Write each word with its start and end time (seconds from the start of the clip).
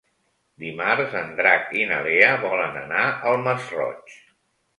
Dimarts 0.61 1.13
en 1.19 1.29
Drac 1.39 1.69
i 1.81 1.85
na 1.91 1.99
Lea 2.07 2.31
volen 2.47 2.81
anar 2.83 3.05
al 3.33 3.39
Masroig. 3.49 4.19